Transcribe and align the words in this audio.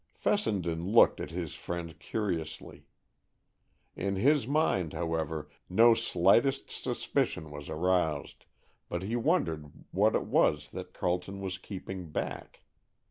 Fessenden 0.15 0.83
looked 0.83 1.19
at 1.21 1.29
his 1.29 1.53
friend 1.53 1.99
curiously. 1.99 2.87
In 3.95 4.15
his 4.15 4.47
mind, 4.47 4.93
however, 4.93 5.47
no 5.69 5.93
slightest 5.93 6.71
suspicion 6.71 7.51
was 7.51 7.69
aroused, 7.69 8.45
but 8.89 9.03
he 9.03 9.15
wondered 9.15 9.71
what 9.91 10.15
it 10.15 10.25
was 10.25 10.71
that 10.71 10.95
Carleton 10.95 11.39
was 11.39 11.59
keeping 11.59 12.09
back. 12.09 12.61